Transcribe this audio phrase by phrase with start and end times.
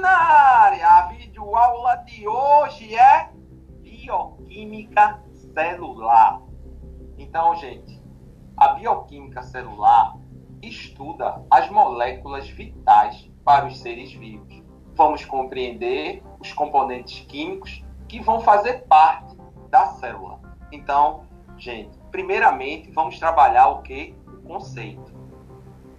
[0.00, 0.86] na área.
[0.88, 3.30] A videoaula de hoje é
[3.80, 5.22] bioquímica
[5.54, 6.42] celular.
[7.16, 8.02] Então, gente,
[8.56, 10.16] a bioquímica celular
[10.60, 14.62] estuda as moléculas vitais para os seres vivos.
[14.94, 19.36] Vamos compreender os componentes químicos que vão fazer parte
[19.70, 20.40] da célula.
[20.70, 21.24] Então,
[21.56, 24.14] gente, primeiramente vamos trabalhar o que?
[24.26, 25.12] O conceito.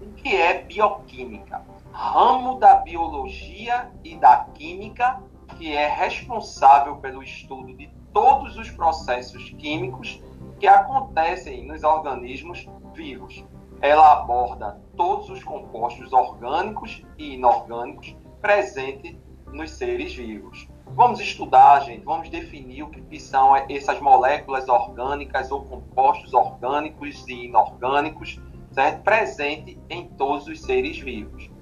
[0.00, 1.73] O que é bioquímica?
[1.96, 5.22] Ramo da biologia e da química
[5.56, 10.20] que é responsável pelo estudo de todos os processos químicos
[10.58, 13.44] que acontecem nos organismos vivos.
[13.80, 19.16] Ela aborda todos os compostos orgânicos e inorgânicos presentes
[19.52, 20.68] nos seres vivos.
[20.96, 27.44] Vamos estudar, gente, vamos definir o que são essas moléculas orgânicas ou compostos orgânicos e
[27.44, 28.42] inorgânicos,
[28.72, 29.04] certo?
[29.04, 31.53] Presente em todos os seres vivos.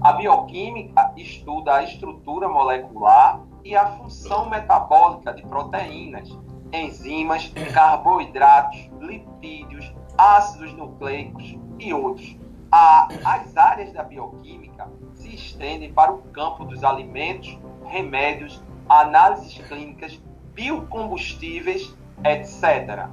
[0.00, 6.28] A bioquímica estuda a estrutura molecular e a função metabólica de proteínas,
[6.72, 12.36] enzimas, carboidratos, lipídios, ácidos nucleicos e outros.
[12.70, 20.20] A, as áreas da bioquímica se estendem para o campo dos alimentos, remédios, análises clínicas,
[20.54, 23.08] biocombustíveis, etc.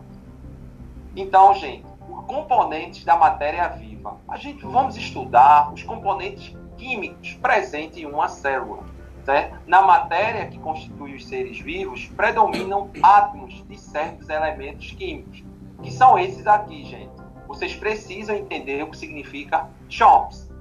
[1.16, 4.18] Então, gente, os componentes da matéria viva.
[4.28, 8.84] A gente vamos estudar os componentes químicos presentes em uma célula.
[9.24, 9.58] Certo?
[9.66, 15.46] Na matéria que constitui os seres vivos, predominam átomos de certos elementos químicos,
[15.82, 17.14] que são esses aqui, gente.
[17.48, 20.52] Vocês precisam entender o que significa CHOMPS.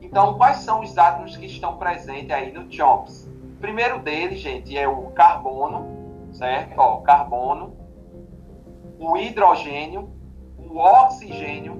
[0.00, 3.28] Então, quais são os átomos que estão presentes aí no CHOMPS?
[3.56, 6.78] O primeiro deles, gente, é o carbono, certo?
[6.78, 7.76] Ó, carbono,
[8.96, 10.08] o hidrogênio,
[10.56, 11.74] o oxigênio,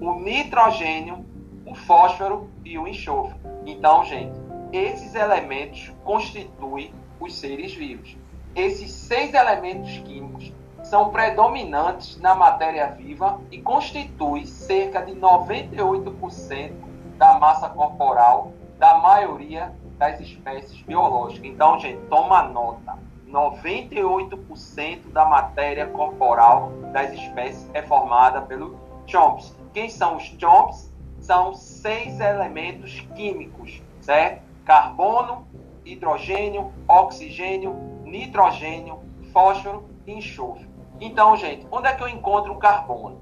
[0.00, 1.25] o nitrogênio,
[1.66, 3.38] o fósforo e o enxofre.
[3.66, 4.38] Então, gente,
[4.72, 8.16] esses elementos constituem os seres vivos.
[8.54, 16.72] Esses seis elementos químicos são predominantes na matéria viva e constituem cerca de 98%
[17.18, 21.44] da massa corporal da maioria das espécies biológicas.
[21.44, 22.98] Então, gente, toma nota.
[23.28, 29.56] 98% da matéria corporal das espécies é formada pelo chomps.
[29.72, 30.94] Quem são os chomps?
[31.26, 34.46] São seis elementos químicos, certo?
[34.64, 35.44] carbono,
[35.84, 39.00] hidrogênio, oxigênio, nitrogênio,
[39.32, 40.68] fósforo e enxofre.
[41.00, 43.18] Então, gente, onde é que eu encontro o carbono?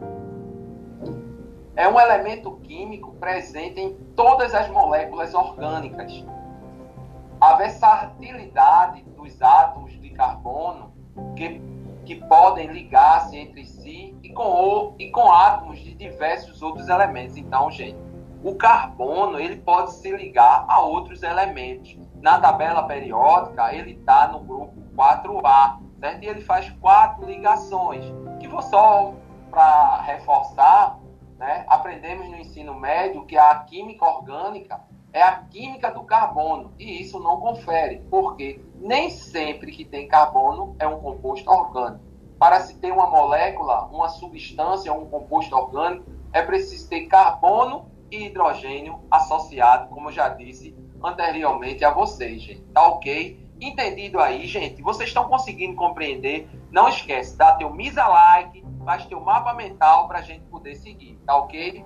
[1.75, 6.23] É um elemento químico presente em todas as moléculas orgânicas.
[7.41, 10.93] A versatilidade dos átomos de carbono
[11.35, 11.59] que,
[12.05, 17.37] que podem ligar-se entre si e com, e com átomos de diversos outros elementos.
[17.37, 17.99] Então, gente,
[18.43, 21.97] o carbono ele pode se ligar a outros elementos.
[22.21, 26.23] Na tabela periódica, ele está no grupo 4A, certo?
[26.23, 28.05] E ele faz quatro ligações,
[28.39, 29.15] que vou só
[29.51, 30.99] para reforçar,
[31.39, 31.65] né?
[31.69, 34.81] aprendemos no ensino médio que a química orgânica
[35.15, 40.75] é a química do carbono, e isso não confere, porque nem sempre que tem carbono
[40.77, 42.03] é um composto orgânico.
[42.37, 48.27] Para se ter uma molécula, uma substância, um composto orgânico, é preciso ter carbono e
[48.27, 52.63] hidrogênio associado, como eu já disse anteriormente a vocês, gente.
[52.73, 53.49] Tá ok?
[53.61, 54.83] Entendido aí, gente?
[54.83, 56.49] Vocês estão conseguindo compreender?
[56.73, 61.21] Não esquece, dá teu misa like, faz teu mapa mental para a gente poder seguir,
[61.25, 61.85] tá ok?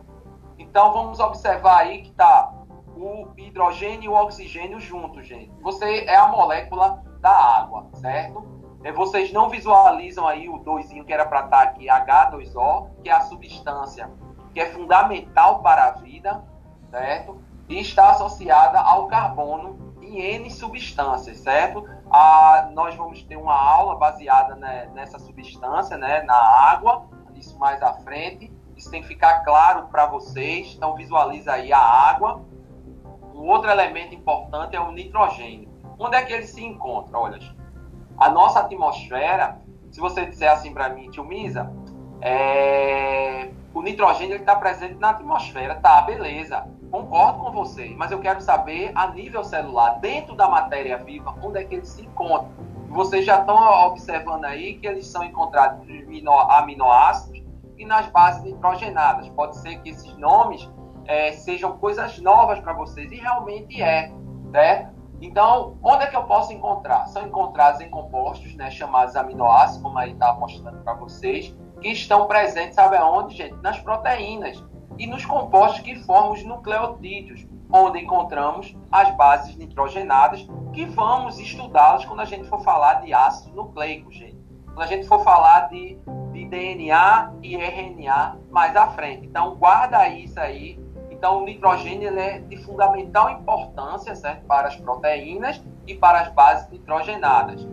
[0.58, 2.57] Então vamos observar aí que tá
[2.98, 5.52] o hidrogênio e o oxigênio juntos, gente.
[5.62, 8.44] Você é a molécula da água, certo?
[8.82, 13.08] É, vocês não visualizam aí o doisinho que era para estar tá aqui, H2O, que
[13.08, 14.10] é a substância
[14.52, 16.42] que é fundamental para a vida,
[16.90, 17.40] certo?
[17.68, 21.88] E está associada ao carbono em N substâncias, certo?
[22.10, 27.06] A, nós vamos ter uma aula baseada né, nessa substância, né, na água,
[27.36, 28.52] isso mais à frente.
[28.76, 30.74] Isso tem que ficar claro para vocês.
[30.76, 32.44] Então, visualiza aí a água.
[33.38, 35.68] Um outro elemento importante é o nitrogênio.
[35.96, 37.16] Onde é que ele se encontra?
[37.16, 37.38] Olha,
[38.18, 39.60] a nossa atmosfera,
[39.92, 41.72] se você disser assim para mim, tio Misa,
[42.20, 45.76] é, o nitrogênio está presente na atmosfera.
[45.76, 46.66] Tá, beleza.
[46.90, 51.60] Concordo com você, mas eu quero saber a nível celular, dentro da matéria viva, onde
[51.60, 52.50] é que eles se encontram.
[52.88, 53.56] Vocês já estão
[53.86, 57.40] observando aí que eles são encontrados nos aminoácidos
[57.76, 59.28] e nas bases nitrogenadas.
[59.28, 60.68] Pode ser que esses nomes
[61.08, 64.12] é, sejam coisas novas para vocês, e realmente é,
[64.52, 64.98] certo?
[65.20, 67.06] Então, onde é que eu posso encontrar?
[67.06, 72.26] São encontrados em compostos, né, chamados aminoácidos, como aí está mostrando para vocês, que estão
[72.26, 73.56] presentes, sabe aonde, gente?
[73.62, 74.62] Nas proteínas
[74.98, 77.46] e nos compostos que formam os nucleotídeos.
[77.70, 83.54] onde encontramos as bases nitrogenadas, que vamos estudá-las quando a gente for falar de ácido
[83.54, 84.38] nucleico, gente.
[84.64, 85.98] Quando a gente for falar de,
[86.32, 89.26] de DNA e RNA mais à frente.
[89.26, 90.80] Então, guarda isso aí.
[91.18, 94.44] Então, o nitrogênio é de fundamental importância certo?
[94.46, 97.66] para as proteínas e para as bases nitrogenadas.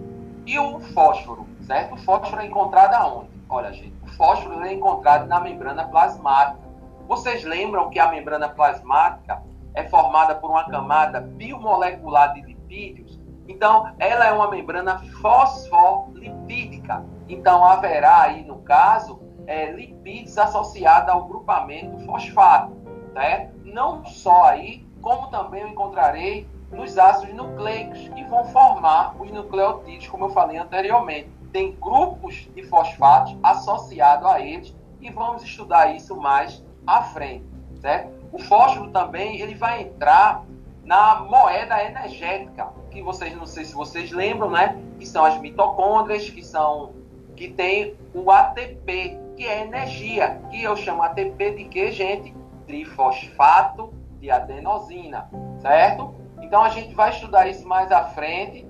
[0.48, 1.94] E o fósforo, certo?
[1.94, 3.30] O fósforo é encontrado aonde?
[3.48, 6.60] Olha, gente, o fósforo é encontrado na membrana plasmática.
[7.08, 9.44] Vocês lembram que a membrana plasmática
[9.76, 13.20] é formada por uma camada biomolecular de lipídios?
[13.48, 17.06] Então, ela é uma membrana fosfolipídica.
[17.30, 22.85] Então, haverá aí, no caso, é, lipídios associados ao grupamento fosfato.
[23.16, 23.50] Né?
[23.64, 30.08] Não só aí, como também eu encontrarei nos ácidos nucleicos, que vão formar os nucleotídeos,
[30.08, 31.30] como eu falei anteriormente.
[31.54, 37.46] Tem grupos de fosfatos associados a eles e vamos estudar isso mais à frente,
[37.80, 38.12] certo?
[38.34, 40.44] O fósforo também ele vai entrar
[40.84, 44.78] na moeda energética, que vocês não sei se vocês lembram, né?
[45.00, 46.94] Que são as mitocôndrias, que são
[47.36, 52.34] que tem o ATP, que é energia, que eu chamo ATP de que, gente?
[52.66, 55.30] Trifosfato de adenosina,
[55.60, 56.16] certo?
[56.42, 58.68] Então a gente vai estudar isso mais à frente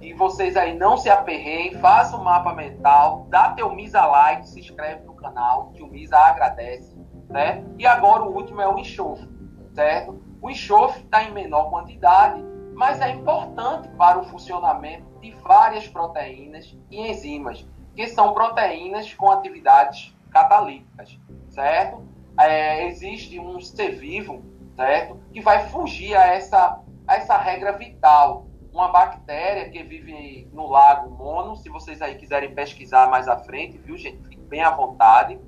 [0.00, 4.60] e vocês aí não se aperreiem, façam um mapa mental, dá teu Misa like, se
[4.60, 6.98] inscreve no canal, que o Misa agradece
[7.28, 7.64] né?
[7.78, 9.28] E agora o último é o enxofre,
[9.74, 10.20] certo?
[10.40, 12.42] O enxofre está em menor quantidade,
[12.74, 19.30] mas é importante para o funcionamento de várias proteínas e enzimas, que são proteínas com
[19.30, 21.18] atividades catalíticas,
[21.48, 22.06] certo?
[22.38, 24.42] É, existe um ser vivo,
[24.76, 25.20] certo?
[25.32, 28.46] Que vai fugir a essa, a essa regra vital.
[28.72, 33.78] Uma bactéria que vive no lago Mono, se vocês aí quiserem pesquisar mais à frente,
[33.78, 34.22] viu, gente?
[34.28, 35.38] Fique bem à vontade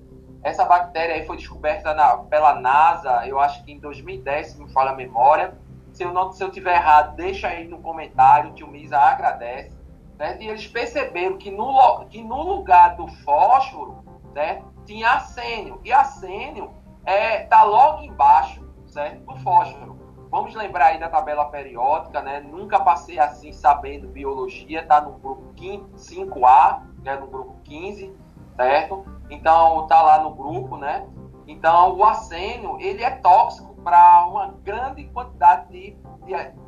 [0.42, 4.72] essa bactéria aí foi descoberta na, pela NASA, eu acho que em 2010, se me
[4.72, 5.58] fala a memória.
[5.92, 9.76] Se eu, não, se eu tiver errado, deixa aí no comentário, o tio Misa agradece.
[10.16, 10.42] Certo?
[10.42, 14.66] E eles perceberam que no, que no lugar do fósforo certo?
[14.86, 15.80] tinha arsênio.
[15.84, 16.70] E arsênio
[17.00, 19.24] está é, tá logo embaixo certo?
[19.24, 19.98] do fósforo.
[20.30, 22.40] Vamos lembrar aí da tabela periódica, né?
[22.40, 27.16] Nunca passei assim sabendo biologia, tá no grupo 5A, né?
[27.16, 28.14] no grupo 15,
[28.54, 29.04] certo?
[29.28, 31.04] Então, tá lá no grupo, né?
[31.48, 35.96] Então, o arsênio, ele é tóxico para uma grande quantidade de,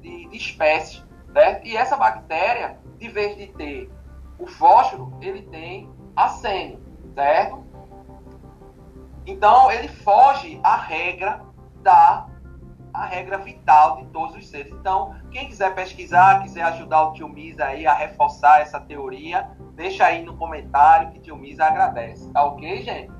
[0.01, 1.67] de, de, espécies, certo?
[1.67, 3.91] E essa bactéria, de vez de ter
[4.41, 6.81] o fósforo, ele tem arsênio,
[7.15, 7.65] certo?
[9.27, 11.41] Então, ele foge à regra
[11.83, 12.27] da
[12.93, 14.71] a regra vital de todos os seres.
[14.73, 20.05] Então, quem quiser pesquisar, quiser ajudar o tio Misa aí a reforçar essa teoria, deixa
[20.05, 22.31] aí no comentário que tio Misa agradece.
[22.33, 23.11] Tá ok, gente?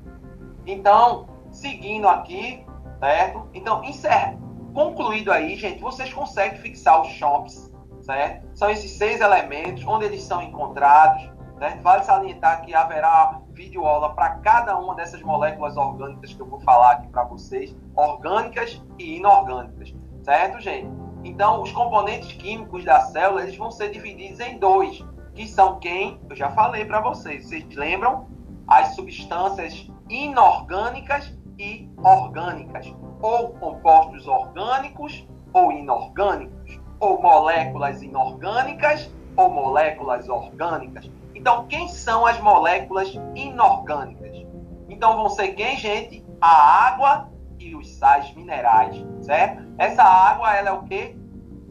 [0.67, 2.65] Então, seguindo aqui,
[3.01, 3.49] certo?
[3.55, 4.37] Então, encerra.
[4.75, 7.73] Concluído aí, gente, vocês conseguem fixar os chomps,
[8.03, 8.47] certo?
[8.55, 11.83] São esses seis elementos, onde eles são encontrados, certo?
[11.83, 16.61] Vale salientar que haverá vídeo aula para cada uma dessas moléculas orgânicas que eu vou
[16.61, 19.95] falar aqui para vocês, orgânicas e inorgânicas,
[20.25, 20.91] certo, gente?
[21.25, 26.21] Então, os componentes químicos da célula eles vão ser divididos em dois, que são quem?
[26.29, 27.47] Eu já falei para vocês.
[27.47, 28.27] Vocês lembram?
[28.67, 40.29] As substâncias inorgânicas e orgânicas, ou compostos orgânicos ou inorgânicos, ou moléculas inorgânicas ou moléculas
[40.29, 41.11] orgânicas.
[41.35, 44.47] Então, quem são as moléculas inorgânicas?
[44.89, 46.25] Então, vão ser quem, gente?
[46.41, 49.63] A água e os sais minerais, certo?
[49.79, 51.17] Essa água, ela é o quê?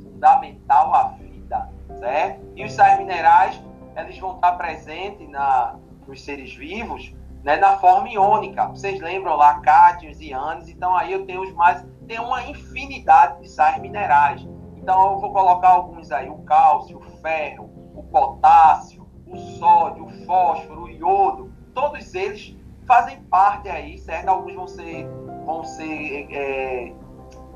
[0.02, 2.42] Fundamental à vida, certo?
[2.56, 3.62] E os sais minerais,
[3.96, 5.76] eles vão estar presentes na,
[6.08, 7.14] nos seres vivos,
[7.44, 8.68] né, na forma iônica.
[8.68, 10.70] Vocês lembram lá, cátions e ânions?
[10.70, 11.86] Então, aí eu tenho os mais...
[12.08, 14.46] Tem uma infinidade de sais minerais.
[14.82, 16.30] Então, eu vou colocar alguns aí.
[16.30, 23.22] O cálcio, o ferro, o potássio, o sódio, o fósforo, o iodo, todos eles fazem
[23.24, 24.30] parte aí, certo?
[24.30, 25.08] Alguns vão ser,
[25.46, 26.94] vão ser, é,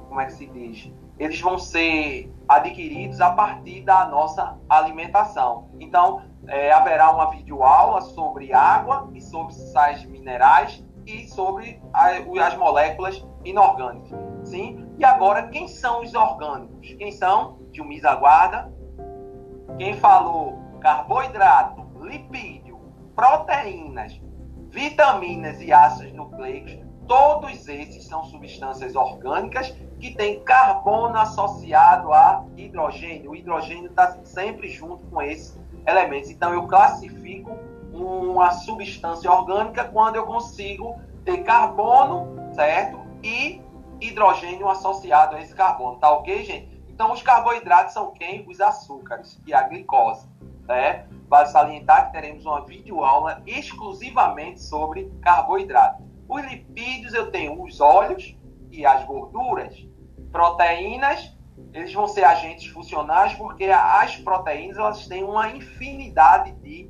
[0.07, 0.91] como é que se diz?
[1.17, 5.69] Eles vão ser adquiridos a partir da nossa alimentação.
[5.79, 13.25] Então, é, haverá uma videoaula sobre água e sobre sais minerais e sobre as moléculas
[13.43, 14.34] inorgânicas.
[14.45, 14.87] Sim?
[14.97, 16.93] E agora, quem são os orgânicos?
[16.93, 17.57] Quem são?
[17.71, 18.71] Dilmis aguarda.
[19.77, 22.79] Quem falou carboidrato, lipídio,
[23.15, 24.21] proteínas,
[24.69, 33.31] vitaminas e ácidos nucleicos, todos esses são substâncias orgânicas que têm carbono associado a hidrogênio.
[33.31, 36.29] O hidrogênio está sempre junto com esses elementos.
[36.29, 37.57] Então, eu classifico
[37.91, 42.99] uma substância orgânica quando eu consigo ter carbono, certo?
[43.23, 43.61] E
[44.01, 46.75] hidrogênio associado a esse carbono, tá ok, gente?
[46.87, 48.45] Então, os carboidratos são quem?
[48.47, 50.27] Os açúcares e a glicose,
[50.67, 51.07] né?
[51.27, 56.03] Vale salientar que teremos uma videoaula exclusivamente sobre carboidrato.
[56.27, 58.35] Os lipídios, eu tenho os óleos
[58.71, 59.85] e as gorduras.
[60.31, 61.35] Proteínas,
[61.73, 66.89] eles vão ser agentes funcionais porque as proteínas elas têm uma infinidade de,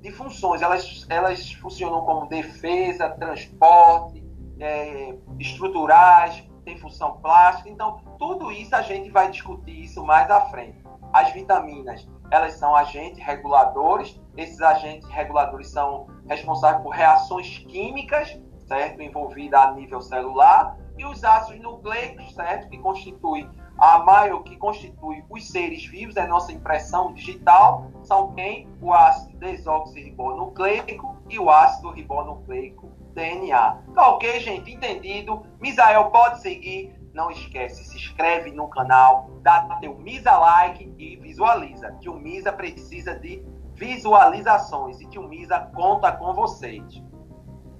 [0.00, 0.60] de funções.
[0.60, 4.27] Elas, elas funcionam como defesa, transporte,
[4.60, 7.68] é, estruturais, tem função plástica.
[7.68, 10.82] Então, tudo isso a gente vai discutir isso mais à frente.
[11.12, 14.20] As vitaminas, elas são agentes reguladores.
[14.36, 20.76] Esses agentes reguladores são responsáveis por reações químicas, certo, envolvidas a nível celular.
[20.98, 23.48] E os ácidos nucleicos, certo, que constituem
[23.78, 28.68] a maior que constitui os seres vivos, é nossa impressão digital, são quem?
[28.82, 33.78] O ácido desoxirribonucleico e o ácido ribonucleico DNA.
[33.94, 34.72] Tá ok, gente?
[34.72, 35.44] Entendido?
[35.60, 36.96] Misael, pode seguir.
[37.12, 41.90] Não esquece, se inscreve no canal, dá teu Misa like e visualiza.
[42.00, 43.44] Que o Misa precisa de
[43.74, 47.02] visualizações e que o Misa conta com vocês.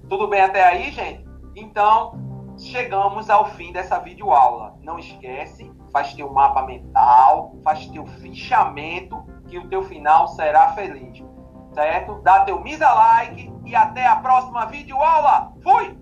[0.09, 1.25] Tudo bem até aí, gente?
[1.55, 2.13] Então,
[2.57, 4.75] chegamos ao fim dessa videoaula.
[4.81, 11.23] Não esquece, faz teu mapa mental, faz teu fichamento, que o teu final será feliz
[11.79, 12.21] certo?
[12.21, 15.53] Dá teu misa like e até a próxima videoaula.
[15.63, 15.97] Fui!